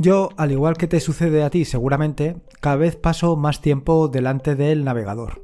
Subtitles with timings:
[0.00, 4.54] Yo, al igual que te sucede a ti seguramente, cada vez paso más tiempo delante
[4.54, 5.42] del navegador.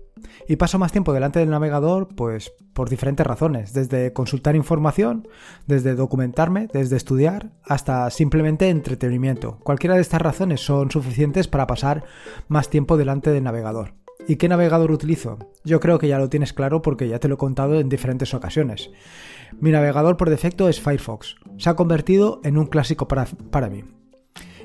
[0.49, 5.27] Y paso más tiempo delante del navegador, pues por diferentes razones, desde consultar información,
[5.67, 9.59] desde documentarme, desde estudiar, hasta simplemente entretenimiento.
[9.64, 12.05] Cualquiera de estas razones son suficientes para pasar
[12.46, 13.95] más tiempo delante del navegador.
[14.28, 15.38] ¿Y qué navegador utilizo?
[15.64, 18.34] Yo creo que ya lo tienes claro porque ya te lo he contado en diferentes
[18.34, 18.91] ocasiones.
[19.60, 21.34] Mi navegador por defecto es Firefox.
[21.59, 23.82] Se ha convertido en un clásico para, para mí.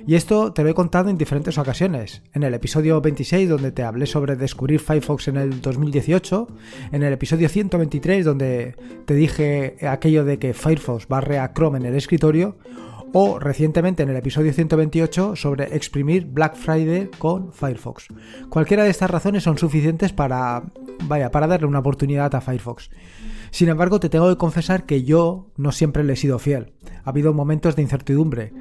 [0.09, 2.23] Y esto te lo he contado en diferentes ocasiones.
[2.34, 6.48] En el episodio 26 donde te hablé sobre descubrir Firefox en el 2018,
[6.91, 11.86] en el episodio 123 donde te dije aquello de que Firefox barre a Chrome en
[11.86, 12.58] el escritorio,
[13.14, 18.08] o recientemente en el episodio 128 sobre exprimir Black Friday con Firefox.
[18.50, 20.64] Cualquiera de estas razones son suficientes para,
[21.03, 22.89] vaya, para darle una oportunidad a Firefox.
[23.52, 26.73] Sin embargo, te tengo que confesar que yo no siempre le he sido fiel.
[27.03, 28.53] Ha habido momentos de incertidumbre.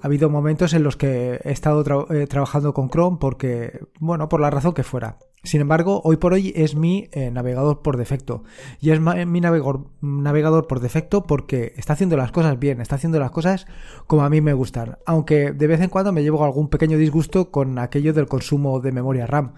[0.00, 4.40] Ha habido momentos en los que he estado eh, trabajando con Chrome porque, bueno, por
[4.40, 5.18] la razón que fuera.
[5.44, 8.42] Sin embargo, hoy por hoy es mi eh, navegador por defecto.
[8.80, 13.20] Y es mi navegador, navegador por defecto porque está haciendo las cosas bien, está haciendo
[13.20, 13.66] las cosas
[14.06, 14.98] como a mí me gustan.
[15.06, 18.92] Aunque de vez en cuando me llevo algún pequeño disgusto con aquello del consumo de
[18.92, 19.54] memoria RAM.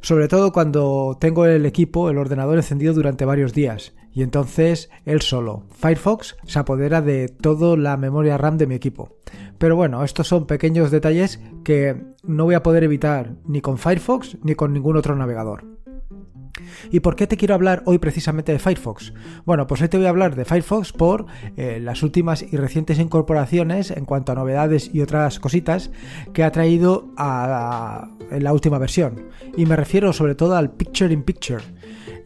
[0.00, 3.94] Sobre todo cuando tengo el equipo, el ordenador encendido durante varios días.
[4.18, 9.16] Y entonces él solo, Firefox, se apodera de toda la memoria RAM de mi equipo.
[9.58, 14.36] Pero bueno, estos son pequeños detalles que no voy a poder evitar ni con Firefox
[14.42, 15.66] ni con ningún otro navegador.
[16.90, 19.12] ¿Y por qué te quiero hablar hoy precisamente de Firefox?
[19.44, 22.98] Bueno, pues hoy te voy a hablar de Firefox por eh, las últimas y recientes
[22.98, 25.92] incorporaciones en cuanto a novedades y otras cositas
[26.32, 29.28] que ha traído a, en la última versión.
[29.56, 31.62] Y me refiero sobre todo al Picture in Picture.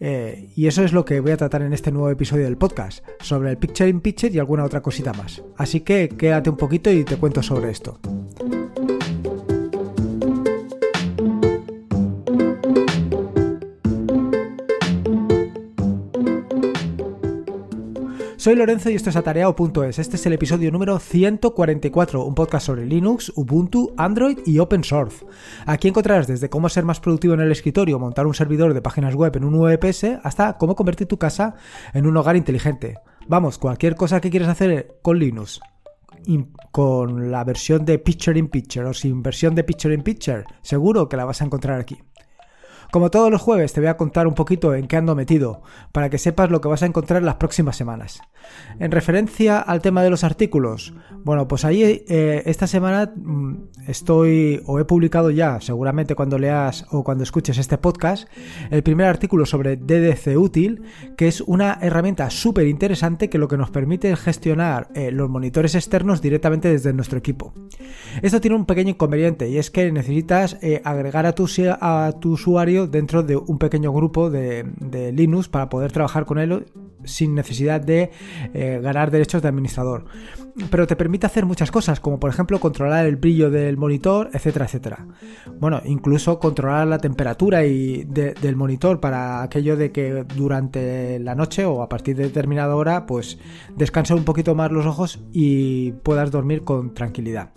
[0.05, 3.05] Eh, y eso es lo que voy a tratar en este nuevo episodio del podcast,
[3.21, 5.45] sobre el Picture in Picture y alguna otra cosita más.
[5.57, 8.01] Así que quédate un poquito y te cuento sobre esto.
[18.43, 20.01] Soy Lorenzo y esto es atareado.es.
[20.01, 25.25] Este es el episodio número 144, un podcast sobre Linux, Ubuntu, Android y Open Source.
[25.65, 29.15] Aquí encontrarás desde cómo ser más productivo en el escritorio, montar un servidor de páginas
[29.15, 31.55] web en un VPS, hasta cómo convertir tu casa
[31.95, 32.99] en un hogar inteligente.
[33.29, 35.61] Vamos, cualquier cosa que quieras hacer con Linux,
[36.73, 41.09] con la versión de Picture in Picture o sin versión de Picture in Picture, seguro
[41.09, 42.03] que la vas a encontrar aquí.
[42.93, 46.11] Como todos los jueves te voy a contar un poquito en qué ando metido, para
[46.11, 48.21] que sepas lo que vas a encontrar en las próximas semanas.
[48.79, 50.93] En referencia al tema de los artículos,
[51.25, 53.55] bueno, pues ahí eh, esta semana mm,
[53.89, 58.29] estoy o he publicado ya, seguramente cuando leas o cuando escuches este podcast,
[58.71, 60.83] el primer artículo sobre DDC Útil,
[61.17, 65.31] que es una herramienta súper interesante que lo que nos permite es gestionar eh, los
[65.31, 67.55] monitores externos directamente desde nuestro equipo.
[68.21, 71.49] Esto tiene un pequeño inconveniente y es que necesitas eh, agregar a tu,
[71.81, 74.65] a tu usuario dentro de un pequeño grupo de,
[75.13, 76.67] Linux para poder trabajar con él
[77.05, 78.11] sin necesidad de
[78.55, 80.05] eh, ganar derechos de administrador.
[80.71, 84.67] Pero te permite hacer muchas cosas, como por ejemplo controlar el brillo del monitor, etcétera,
[84.67, 85.07] etcétera.
[85.59, 91.65] Bueno, incluso controlar la temperatura y del monitor para aquello de que durante la noche
[91.65, 93.39] o a partir de determinada hora, pues
[93.77, 97.51] descanse un poquito más los ojos y puedas dormir con tranquilidad.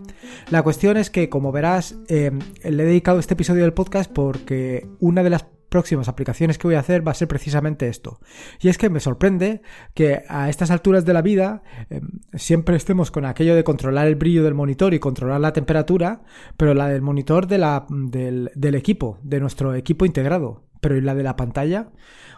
[0.49, 2.31] La cuestión es que, como verás, eh,
[2.63, 6.75] le he dedicado este episodio del podcast porque una de las próximas aplicaciones que voy
[6.75, 8.21] a hacer va a ser precisamente esto.
[8.61, 9.61] Y es que me sorprende
[9.93, 14.15] que a estas alturas de la vida em, siempre estemos con aquello de controlar el
[14.15, 16.21] brillo del monitor y controlar la temperatura,
[16.55, 20.63] pero la del monitor del equipo, de nuestro equipo integrado.
[20.79, 21.89] Pero ¿y la de la pantalla?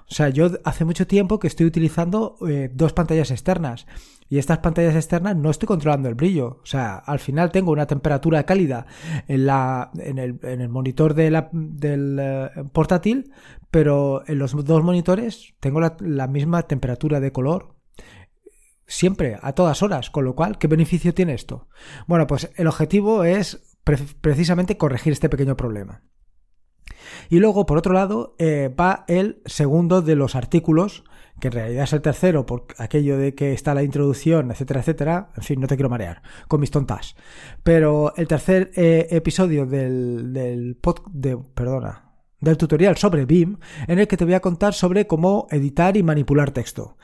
[0.10, 3.86] O sea, yo hace mucho tiempo que estoy utilizando eh, dos pantallas externas
[4.30, 6.60] y estas pantallas externas no estoy controlando el brillo.
[6.62, 8.86] O sea, al final tengo una temperatura cálida
[9.28, 11.36] en, la, en, el, en el monitor del
[12.20, 13.32] eh, portátil,
[13.72, 17.78] pero en los dos monitores tengo la, la misma temperatura de color
[18.88, 21.68] siempre, a todas horas, con lo cual, ¿qué beneficio tiene esto?
[22.08, 23.76] Bueno, pues el objetivo es
[24.22, 26.04] precisamente corregir este pequeño problema.
[27.30, 31.04] Y luego, por otro lado, eh, va el segundo de los artículos,
[31.40, 35.30] que en realidad es el tercero, por aquello de que está la introducción, etcétera, etcétera.
[35.36, 37.16] En fin, no te quiero marear con mis tontas.
[37.64, 40.78] Pero el tercer eh, episodio del, del
[41.12, 43.58] de, perdona, del tutorial sobre BIM,
[43.88, 46.98] en el que te voy a contar sobre cómo editar y manipular texto.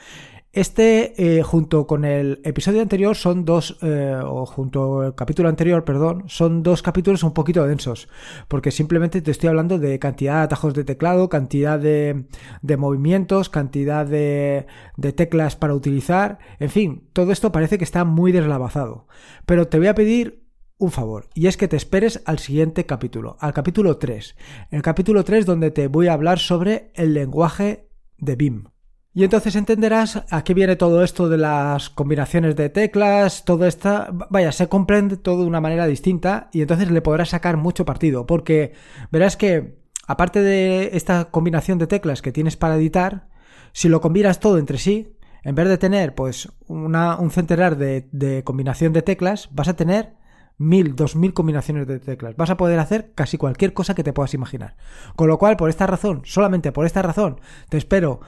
[0.56, 5.84] Este, eh, junto con el episodio anterior, son dos, eh, o junto al capítulo anterior,
[5.84, 8.08] perdón, son dos capítulos un poquito densos,
[8.48, 12.26] porque simplemente te estoy hablando de cantidad de atajos de teclado, cantidad de,
[12.62, 18.06] de movimientos, cantidad de, de teclas para utilizar, en fin, todo esto parece que está
[18.06, 19.08] muy deslavazado.
[19.48, 20.46] Pero te voy a pedir
[20.78, 24.36] un favor, y es que te esperes al siguiente capítulo, al capítulo 3.
[24.70, 27.90] El capítulo 3 donde te voy a hablar sobre el lenguaje
[28.20, 28.73] de BIM.
[29.16, 34.08] Y entonces entenderás a qué viene todo esto de las combinaciones de teclas, todo esto,
[34.32, 38.26] vaya, se comprende todo de una manera distinta y entonces le podrás sacar mucho partido,
[38.26, 38.74] porque
[39.12, 39.78] verás que
[40.08, 43.28] aparte de esta combinación de teclas que tienes para editar,
[43.72, 48.08] si lo combinas todo entre sí, en vez de tener pues una, un centenar de,
[48.12, 50.16] de combinación de teclas, vas a tener
[50.58, 52.36] mil, dos mil combinaciones de teclas.
[52.36, 54.76] Vas a poder hacer casi cualquier cosa que te puedas imaginar.
[55.16, 57.40] Con lo cual, por esta razón, solamente por esta razón,
[57.70, 58.22] te espero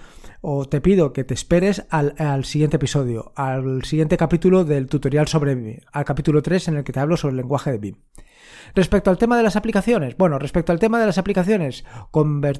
[0.47, 5.55] o te pido que te esperes al, siguiente episodio, al siguiente capítulo del tutorial sobre
[5.55, 7.95] BIM, al capítulo 3 en el que te hablo sobre el lenguaje de BIM.
[8.73, 12.53] Respecto al tema de las aplicaciones, bueno, respecto al tema de las aplicaciones, eh,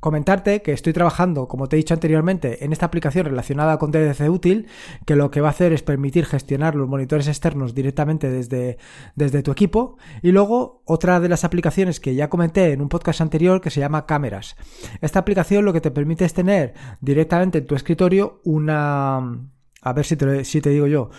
[0.00, 4.28] comentarte que estoy trabajando, como te he dicho anteriormente, en esta aplicación relacionada con DDC
[4.30, 4.66] Útil,
[5.06, 8.78] que lo que va a hacer es permitir gestionar los monitores externos directamente desde,
[9.16, 9.96] desde tu equipo.
[10.22, 13.80] Y luego, otra de las aplicaciones que ya comenté en un podcast anterior que se
[13.80, 14.56] llama Cámaras.
[15.00, 19.50] Esta aplicación lo que te permite es tener directamente en tu escritorio una...
[19.86, 21.10] A ver si te, si te digo yo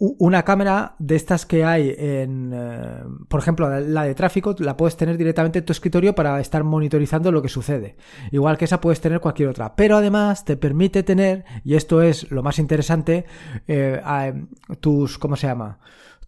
[0.00, 4.96] una cámara de estas que hay en, eh, por ejemplo, la de tráfico, la puedes
[4.96, 7.96] tener directamente en tu escritorio para estar monitorizando lo que sucede.
[8.30, 9.74] Igual que esa puedes tener cualquier otra.
[9.74, 13.24] Pero además te permite tener, y esto es lo más interesante,
[13.66, 14.00] eh,
[14.80, 15.80] tus, ¿cómo se llama?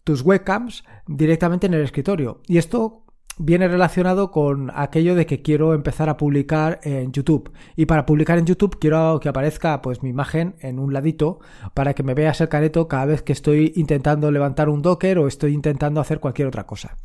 [0.03, 2.41] Tus webcams directamente en el escritorio.
[2.47, 3.05] Y esto
[3.37, 7.51] viene relacionado con aquello de que quiero empezar a publicar en YouTube.
[7.75, 11.39] Y para publicar en YouTube quiero que aparezca pues mi imagen en un ladito
[11.73, 15.27] para que me veas el careto cada vez que estoy intentando levantar un Docker o
[15.27, 16.97] estoy intentando hacer cualquier otra cosa.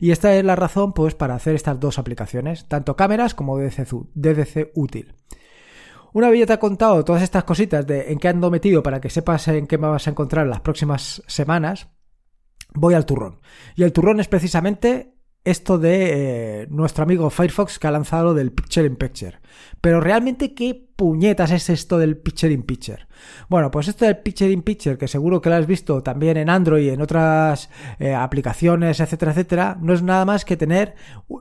[0.00, 4.70] Y esta es la razón pues para hacer estas dos aplicaciones, tanto cámaras como DDC,
[4.74, 5.14] útil.
[6.12, 9.00] Una vez ya te he contado todas estas cositas de en qué ando metido para
[9.00, 11.88] que sepas en qué me vas a encontrar las próximas semanas,
[12.74, 13.40] voy al turrón.
[13.76, 18.52] Y el turrón es precisamente esto de eh, nuestro amigo Firefox que ha lanzado del
[18.52, 19.38] Picture in Picture.
[19.80, 23.06] Pero realmente, ¿qué puñetas es esto del Picture in Picture?
[23.48, 26.50] Bueno, pues esto del Picture in Picture, que seguro que lo has visto también en
[26.50, 30.94] Android y en otras eh, aplicaciones, etcétera, etcétera, no es nada más que tener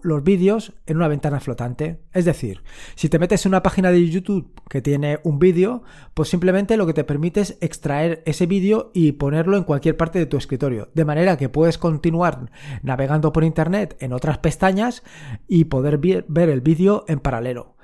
[0.03, 2.01] los vídeos en una ventana flotante.
[2.13, 2.61] Es decir,
[2.95, 5.83] si te metes en una página de YouTube que tiene un vídeo,
[6.13, 10.19] pues simplemente lo que te permite es extraer ese vídeo y ponerlo en cualquier parte
[10.19, 10.89] de tu escritorio.
[10.93, 12.51] De manera que puedes continuar
[12.83, 15.03] navegando por Internet en otras pestañas
[15.47, 17.76] y poder ver el vídeo en paralelo.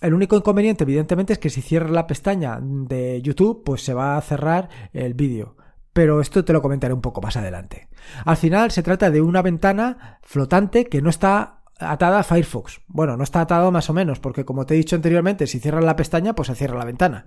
[0.00, 4.16] El único inconveniente, evidentemente, es que si cierras la pestaña de YouTube, pues se va
[4.16, 5.56] a cerrar el vídeo.
[5.92, 7.88] Pero esto te lo comentaré un poco más adelante.
[8.26, 12.80] Al final se trata de una ventana flotante que no está atada a Firefox.
[12.86, 15.84] Bueno, no está atado más o menos, porque como te he dicho anteriormente, si cierras
[15.84, 17.26] la pestaña, pues se cierra la ventana.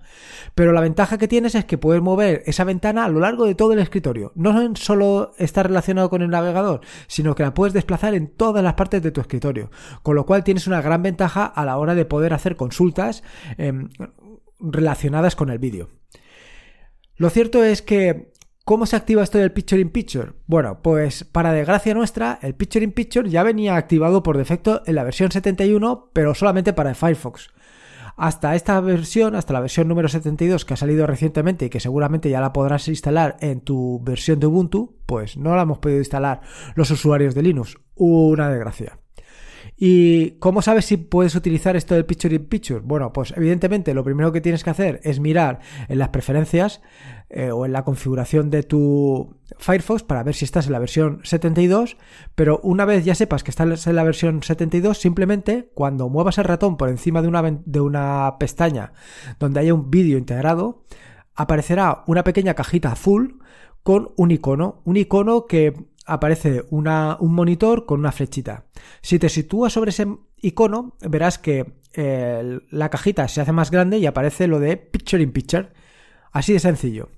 [0.55, 3.55] Pero la ventaja que tienes es que puedes mover esa ventana a lo largo de
[3.55, 4.31] todo el escritorio.
[4.35, 8.73] No solo está relacionado con el navegador, sino que la puedes desplazar en todas las
[8.73, 9.69] partes de tu escritorio.
[10.01, 13.23] Con lo cual tienes una gran ventaja a la hora de poder hacer consultas
[13.57, 13.89] em,
[14.59, 15.89] relacionadas con el vídeo.
[17.17, 18.31] Lo cierto es que
[18.69, 20.33] ¿Cómo se activa esto del Picture in Picture?
[20.45, 24.93] Bueno, pues para desgracia nuestra, el Picture in Picture ya venía activado por defecto en
[24.93, 27.49] la versión 71, pero solamente para Firefox.
[28.15, 32.29] Hasta esta versión, hasta la versión número 72 que ha salido recientemente y que seguramente
[32.29, 36.41] ya la podrás instalar en tu versión de Ubuntu, pues no la hemos podido instalar
[36.75, 37.75] los usuarios de Linux.
[37.95, 38.99] Una desgracia.
[39.81, 42.81] ¿Y cómo sabes si puedes utilizar esto del Picture in Picture?
[42.81, 46.81] Bueno, pues evidentemente lo primero que tienes que hacer es mirar en las preferencias
[47.29, 51.21] eh, o en la configuración de tu Firefox para ver si estás en la versión
[51.23, 51.97] 72,
[52.33, 56.45] pero una vez ya sepas que estás en la versión 72, simplemente cuando muevas el
[56.45, 58.93] ratón por encima de una, de una pestaña
[59.39, 60.85] donde haya un vídeo integrado,
[61.35, 63.39] aparecerá una pequeña cajita azul
[63.83, 65.73] con un icono, un icono que
[66.07, 68.65] aparece una, un monitor con una flechita.
[69.01, 70.07] Si te sitúas sobre ese
[70.41, 75.21] icono, verás que eh, la cajita se hace más grande y aparece lo de Picture
[75.21, 75.69] in Picture.
[76.31, 77.09] Así de sencillo.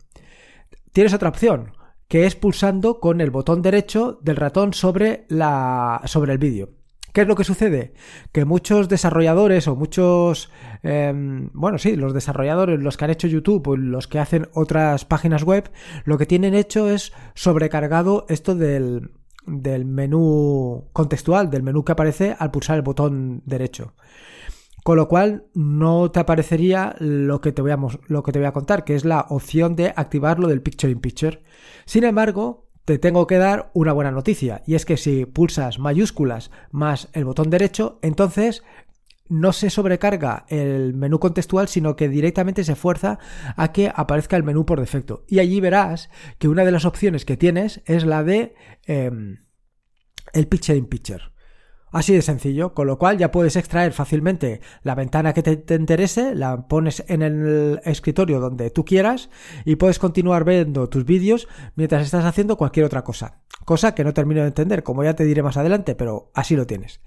[0.92, 1.74] Tienes otra opción,
[2.08, 6.70] que es pulsando con el botón derecho del ratón sobre, la, sobre el vídeo.
[7.14, 7.94] ¿Qué es lo que sucede?
[8.32, 10.50] Que muchos desarrolladores o muchos,
[10.84, 15.06] em, bueno, sí, los desarrolladores, los que han hecho YouTube o los que hacen otras
[15.06, 15.72] páginas web,
[16.06, 19.12] lo que tienen hecho es sobrecargado esto del,
[19.46, 23.94] del menú contextual, del menú que aparece al pulsar el botón derecho.
[24.84, 29.28] Con lo cual no te aparecería lo que te voy a, contar, que es la
[29.30, 31.44] opción de activar lo del Picture in Picture.
[31.86, 36.50] Sin embargo, te tengo que dar una buena noticia, y es que si pulsas mayúsculas
[36.72, 38.64] más el botón derecho, entonces
[39.32, 43.18] no se sobrecarga el menú contextual, sino que directamente se fuerza
[43.56, 45.24] a que aparezca el menú por defecto.
[45.28, 48.56] Y allí verás que una de las opciones que tienes es la de
[48.88, 49.46] em,
[50.34, 51.24] el Picture in Picture.
[51.92, 56.36] Así de sencillo, con lo cual ya puedes extraer fácilmente la ventana que te, interese,
[56.36, 59.30] la pones en el escritorio donde tú quieras
[59.66, 63.42] y puedes continuar viendo tus vídeos mientras estás haciendo cualquier otra cosa.
[63.66, 66.66] Cosa que no termino de entender, como ya te diré más adelante, pero así lo
[66.66, 67.02] tienes.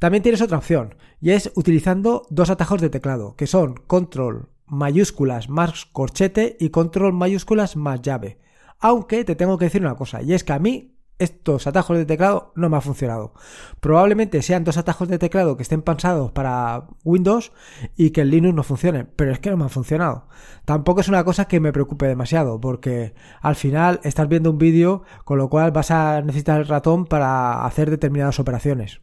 [0.00, 5.48] También tienes otra opción, y es utilizando dos atajos de teclado, que son control mayúsculas
[5.48, 8.38] más corchete y control mayúsculas más llave.
[8.78, 12.04] Aunque te tengo que decir una cosa, y es que a mí estos atajos de
[12.04, 13.32] teclado no me ha funcionado.
[13.80, 17.52] Probablemente sean dos atajos de teclado que estén pensados para Windows
[17.96, 20.28] y que en Linux no funcionen, pero es que no me han funcionado.
[20.64, 25.02] Tampoco es una cosa que me preocupe demasiado, porque al final estás viendo un vídeo,
[25.24, 29.00] con lo cual vas a necesitar el ratón para hacer determinadas operaciones.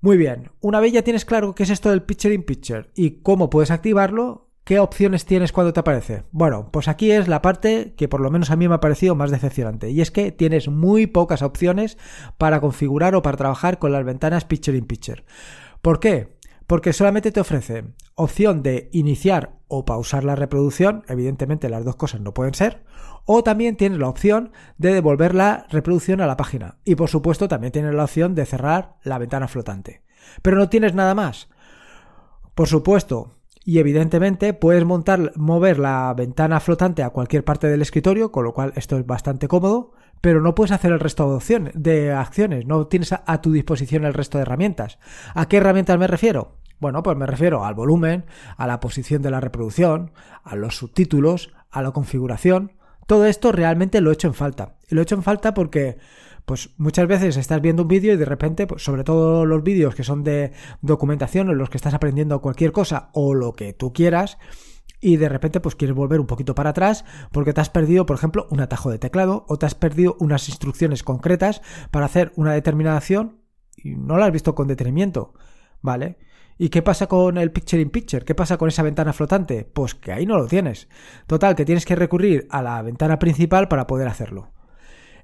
[0.00, 3.22] Muy bien, una vez ya tienes claro qué es esto del Picture in Picture y
[3.22, 6.24] cómo puedes activarlo, ¿Qué opciones tienes cuando te aparece?
[6.32, 9.14] Bueno, pues aquí es la parte que por lo menos a mí me ha parecido
[9.14, 9.90] más decepcionante.
[9.90, 11.98] Y es que tienes muy pocas opciones
[12.38, 15.22] para configurar o para trabajar con las ventanas Picture in Picture.
[15.82, 16.38] ¿Por qué?
[16.66, 22.22] Porque solamente te ofrece opción de iniciar o pausar la reproducción, evidentemente las dos cosas
[22.22, 22.84] no pueden ser,
[23.26, 26.78] o también tienes la opción de devolver la reproducción a la página.
[26.86, 30.02] Y por supuesto también tienes la opción de cerrar la ventana flotante.
[30.40, 31.50] Pero no tienes nada más.
[32.54, 38.30] Por supuesto, y evidentemente puedes montar, mover la ventana flotante a cualquier parte del escritorio,
[38.30, 41.72] con lo cual esto es bastante cómodo, pero no puedes hacer el resto de, opciones,
[41.74, 44.98] de acciones, no tienes a, a tu disposición el resto de herramientas.
[45.34, 46.56] ¿A qué herramientas me refiero?
[46.78, 51.54] Bueno, pues me refiero al volumen, a la posición de la reproducción, a los subtítulos,
[51.70, 52.72] a la configuración.
[53.06, 54.76] Todo esto realmente lo he hecho en falta.
[54.88, 55.98] Y lo he hecho en falta porque
[56.44, 59.94] pues muchas veces estás viendo un vídeo y de repente, pues sobre todo los vídeos
[59.94, 63.92] que son de documentación en los que estás aprendiendo cualquier cosa o lo que tú
[63.92, 64.38] quieras,
[65.00, 68.16] y de repente pues quieres volver un poquito para atrás porque te has perdido, por
[68.16, 71.60] ejemplo, un atajo de teclado o te has perdido unas instrucciones concretas
[71.90, 73.40] para hacer una determinada acción
[73.76, 75.34] y no la has visto con detenimiento,
[75.82, 76.16] ¿vale?
[76.56, 78.24] ¿Y qué pasa con el Picture in Picture?
[78.24, 79.64] ¿Qué pasa con esa ventana flotante?
[79.64, 80.88] Pues que ahí no lo tienes.
[81.26, 84.52] Total, que tienes que recurrir a la ventana principal para poder hacerlo.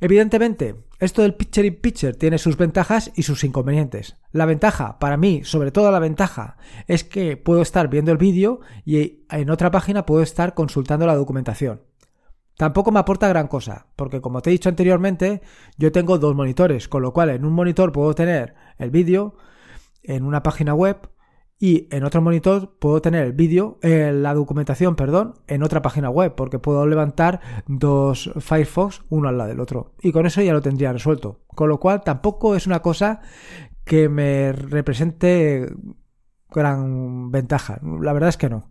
[0.01, 4.17] Evidentemente, esto del Picture in Picture tiene sus ventajas y sus inconvenientes.
[4.33, 8.61] La ventaja, para mí, sobre todo la ventaja, es que puedo estar viendo el vídeo
[8.87, 11.83] y en otra página puedo estar consultando la documentación.
[12.57, 15.43] Tampoco me aporta gran cosa, porque como te he dicho anteriormente,
[15.79, 19.37] yo tengo dos monitores, con lo cual en un monitor puedo tener el vídeo
[20.03, 21.11] en una página web
[21.63, 26.09] y en otro monitor puedo tener el vídeo, eh, la documentación, perdón, en otra página
[26.09, 29.93] web, porque puedo levantar dos Firefox uno al lado del otro.
[30.01, 31.43] Y con eso ya lo tendría resuelto.
[31.49, 33.21] Con lo cual tampoco es una cosa
[33.85, 35.71] que me represente
[36.51, 37.79] gran ventaja.
[38.01, 38.71] La verdad es que no.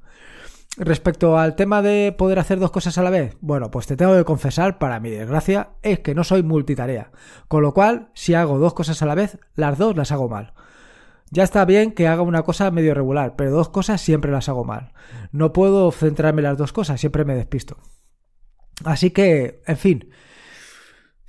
[0.77, 4.15] Respecto al tema de poder hacer dos cosas a la vez, bueno, pues te tengo
[4.15, 7.11] que confesar, para mi desgracia, es que no soy multitarea.
[7.47, 10.53] Con lo cual, si hago dos cosas a la vez, las dos las hago mal.
[11.31, 14.63] Ya está bien que haga una cosa medio regular, pero dos cosas siempre las hago
[14.63, 14.93] mal.
[15.31, 17.77] No puedo centrarme en las dos cosas, siempre me despisto.
[18.83, 20.09] Así que, en fin.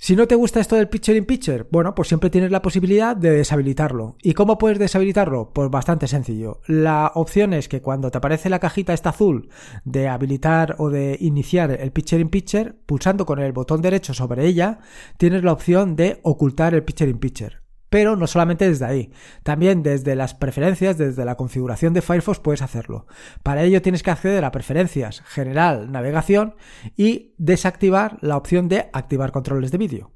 [0.03, 3.15] Si no te gusta esto del Picture in Picture, bueno, pues siempre tienes la posibilidad
[3.15, 4.15] de deshabilitarlo.
[4.23, 5.51] ¿Y cómo puedes deshabilitarlo?
[5.53, 6.61] Pues bastante sencillo.
[6.65, 9.49] La opción es que cuando te aparece la cajita esta azul
[9.85, 14.47] de habilitar o de iniciar el Picture in Picture, pulsando con el botón derecho sobre
[14.47, 14.79] ella,
[15.17, 17.60] tienes la opción de ocultar el Picture in Picture.
[17.91, 19.11] Pero no solamente desde ahí,
[19.43, 23.05] también desde las preferencias, desde la configuración de Firefox puedes hacerlo.
[23.43, 26.55] Para ello tienes que acceder a preferencias, general, navegación
[26.95, 30.11] y desactivar la opción de activar controles de vídeo.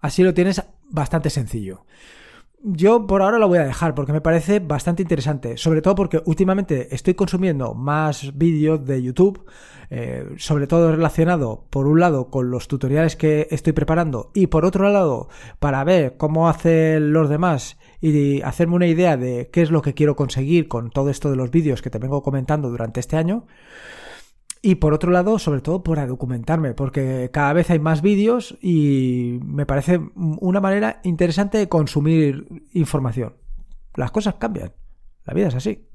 [0.00, 1.86] Así lo tienes bastante sencillo.
[2.62, 6.22] Yo por ahora lo voy a dejar porque me parece bastante interesante, sobre todo porque
[6.24, 9.44] últimamente estoy consumiendo más vídeos de YouTube,
[9.90, 14.64] eh, sobre todo relacionado por un lado con los tutoriales que estoy preparando y por
[14.64, 15.28] otro lado
[15.60, 19.94] para ver cómo hacen los demás y hacerme una idea de qué es lo que
[19.94, 23.46] quiero conseguir con todo esto de los vídeos que te vengo comentando durante este año.
[24.66, 29.38] Y por otro lado, sobre todo para documentarme, porque cada vez hay más vídeos y
[29.44, 33.36] me parece una manera interesante de consumir información.
[33.94, 34.72] Las cosas cambian,
[35.24, 35.86] la vida es así.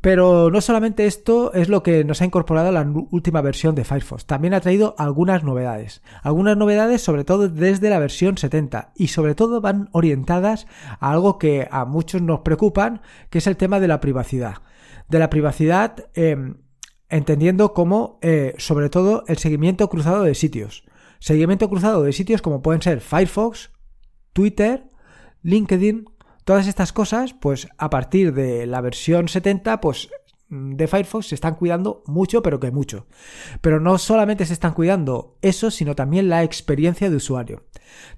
[0.00, 4.26] Pero no solamente esto es lo que nos ha incorporado la última versión de Firefox,
[4.26, 6.02] también ha traído algunas novedades.
[6.22, 10.68] Algunas novedades sobre todo desde la versión 70 y sobre todo van orientadas
[11.00, 14.58] a algo que a muchos nos preocupan, que es el tema de la privacidad.
[15.08, 15.96] De la privacidad...
[16.14, 16.54] Em,
[17.10, 20.84] entendiendo como, eh, sobre todo, el seguimiento cruzado de sitios.
[21.18, 23.70] Seguimiento cruzado de sitios como pueden ser Firefox,
[24.32, 24.84] Twitter,
[25.42, 26.06] LinkedIn,
[26.50, 30.08] Todas estas cosas, pues a partir de la versión 70, pues
[30.48, 33.06] de Firefox se están cuidando mucho, pero que mucho.
[33.60, 37.66] Pero no solamente se están cuidando eso, sino también la experiencia de usuario.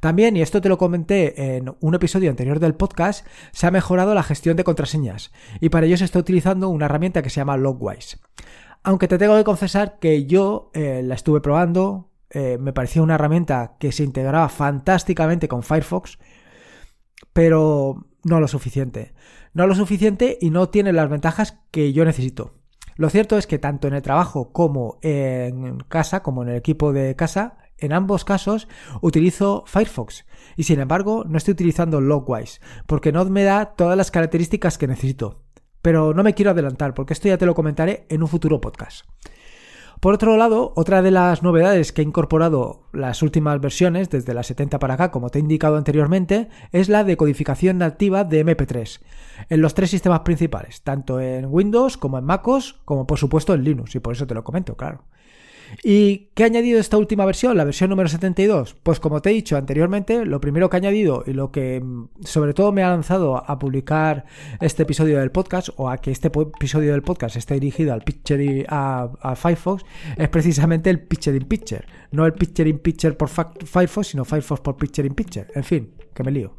[0.00, 4.14] También, y esto te lo comenté en un episodio anterior del podcast, se ha mejorado
[4.14, 5.30] la gestión de contraseñas
[5.61, 8.18] y para ello se está utilizando una herramienta que se llama Logwise.
[8.84, 13.14] Aunque te tengo que confesar que yo eh, la estuve probando, eh, me parecía una
[13.14, 16.18] herramienta que se integraba fantásticamente con Firefox,
[17.32, 19.14] pero no lo suficiente.
[19.54, 22.54] No lo suficiente y no tiene las ventajas que yo necesito.
[22.96, 26.92] Lo cierto es que tanto en el trabajo como en casa, como en el equipo
[26.92, 28.68] de casa, en ambos casos
[29.00, 30.24] utilizo Firefox
[30.56, 34.86] y sin embargo no estoy utilizando Logwise porque no me da todas las características que
[34.86, 35.42] necesito.
[35.82, 39.04] Pero no me quiero adelantar porque esto ya te lo comentaré en un futuro podcast.
[40.02, 44.42] Por otro lado, otra de las novedades que ha incorporado las últimas versiones, desde la
[44.42, 49.00] 70 para acá, como te he indicado anteriormente, es la decodificación nativa de MP3
[49.48, 53.62] en los tres sistemas principales, tanto en Windows como en MacOS, como por supuesto en
[53.62, 55.04] Linux, y por eso te lo comento, claro.
[55.83, 58.76] ¿Y qué ha añadido esta última versión, la versión número 72?
[58.83, 62.09] Pues como te he dicho anteriormente, lo primero que ha añadido y lo que mm,
[62.25, 64.25] sobre todo me ha lanzado a publicar
[64.61, 68.67] este episodio del podcast o a que este episodio del podcast esté dirigido al picture
[68.69, 69.85] a, a Firefox
[70.17, 71.85] es precisamente el Picture in Picture.
[72.11, 75.47] No el Picture in Picture por Firefox, sino Firefox por Picture in Picture.
[75.55, 76.55] En fin, que me lío.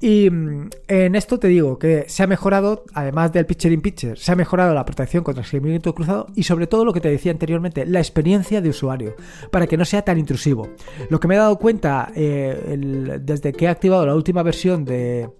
[0.00, 4.16] Y mm, en esto te digo que se ha mejorado, además del Picture in Picture,
[4.16, 7.10] se ha mejorado la protección contra el seguimiento cruzado y sobre todo lo que te
[7.10, 9.16] decía anteriormente, la experiencia de usuario,
[9.50, 10.68] para que no sea tan intrusivo.
[11.10, 15.30] Lo que me he dado cuenta eh, desde que he activado la última versión de,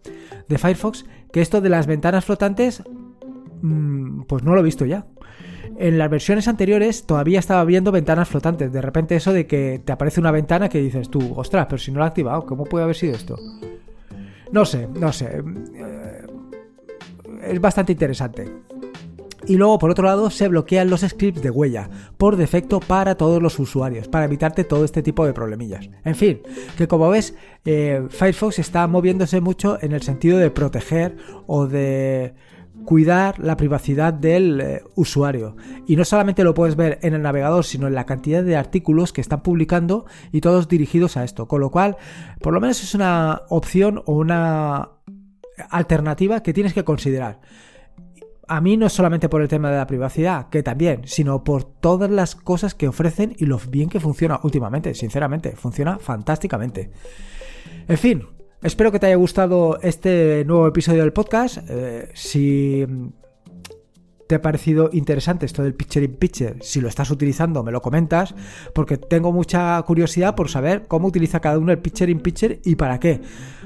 [0.48, 2.82] Firefox, que esto de las ventanas flotantes,
[3.62, 5.06] mm, pues no lo he visto ya.
[5.76, 8.72] En las versiones anteriores todavía estaba viendo ventanas flotantes.
[8.72, 11.90] De repente eso de que te aparece una ventana que dices tú, ostras, pero si
[11.90, 13.36] no lo he activado, ¿cómo puede haber sido esto?
[14.54, 15.42] No sé, no sé.
[15.74, 16.26] Eh,
[17.42, 18.48] es bastante interesante.
[19.48, 23.42] Y luego, por otro lado, se bloquean los scripts de huella por defecto para todos
[23.42, 25.90] los usuarios, para evitarte todo este tipo de problemillas.
[26.04, 26.40] En fin,
[26.78, 31.16] que como ves, eh, Firefox está moviéndose mucho en el sentido de proteger
[31.48, 32.34] o de
[32.84, 35.56] cuidar la privacidad del eh, usuario.
[35.86, 39.12] Y no solamente lo puedes ver en el navegador, sino en la cantidad de artículos
[39.12, 41.48] que están publicando y todos dirigidos a esto.
[41.48, 41.96] Con lo cual,
[42.40, 44.90] por lo menos es una opción o una
[45.70, 47.40] alternativa que tienes que considerar.
[48.46, 52.10] A mí no solamente por el tema de la privacidad, que también, sino por todas
[52.10, 54.94] las cosas que ofrecen y lo bien que funciona últimamente.
[54.94, 56.90] Sinceramente, funciona fantásticamente.
[57.88, 58.26] En fin,
[58.64, 61.58] Espero que te haya gustado este nuevo episodio del podcast.
[61.68, 62.82] Eh, si
[64.26, 67.82] te ha parecido interesante esto del Picture in Picture, si lo estás utilizando, me lo
[67.82, 68.34] comentas,
[68.74, 72.76] porque tengo mucha curiosidad por saber cómo utiliza cada uno el Picture in Picture y
[72.76, 73.20] para qué.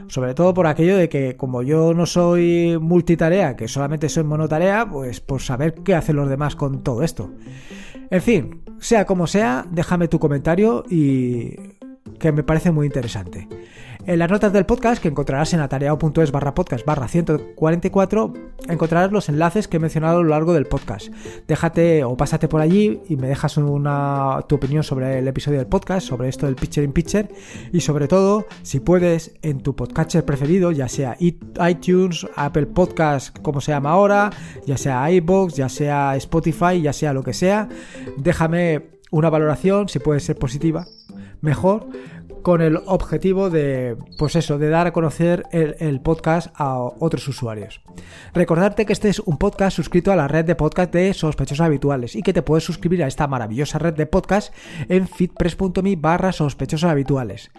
[0.08, 4.84] Sobre todo por aquello de que como yo no soy multitarea, que solamente soy monotarea,
[4.90, 7.30] pues por saber qué hacen los demás con todo esto.
[8.10, 11.54] En fin, sea como sea, déjame tu comentario y
[12.18, 13.46] que me parece muy interesante.
[14.08, 18.32] En las notas del podcast, que encontrarás en atareado.es barra podcast barra 144,
[18.66, 21.08] encontrarás los enlaces que he mencionado a lo largo del podcast.
[21.46, 25.66] Déjate o pásate por allí y me dejas una, tu opinión sobre el episodio del
[25.66, 27.28] podcast, sobre esto del Pitcher in Pitcher
[27.70, 33.60] y sobre todo, si puedes, en tu podcatcher preferido, ya sea iTunes, Apple Podcast, como
[33.60, 34.30] se llama ahora,
[34.64, 37.68] ya sea iBox, ya sea Spotify, ya sea lo que sea,
[38.16, 40.86] déjame una valoración, si puede ser positiva,
[41.42, 41.88] mejor
[42.42, 47.80] con el objetivo de, pues eso, de dar a conocer el, podcast a otros usuarios.
[48.34, 52.14] Recordarte que este es un podcast suscrito a la red de podcast de sospechosos habituales
[52.16, 54.54] y que te puedes suscribir a esta maravillosa red de podcast
[54.88, 57.50] en fitpress.me barra sospechosos habituales.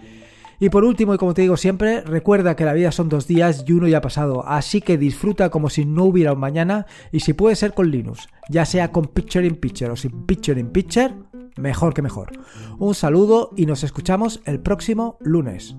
[0.62, 3.64] Y por último, y como te digo siempre, recuerda que la vida son dos días
[3.66, 7.20] y uno ya ha pasado, así que disfruta como si no hubiera un mañana y
[7.20, 10.68] si puede ser con Linux, ya sea con Picture in Picture o sin Picture in
[10.68, 11.14] Picture,
[11.56, 12.30] mejor que mejor.
[12.78, 15.76] Un saludo y nos escuchamos el próximo lunes.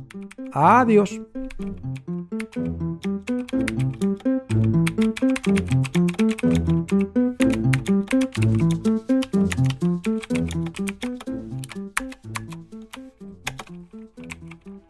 [0.54, 1.22] Adiós.